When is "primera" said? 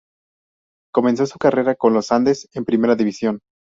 2.65-2.95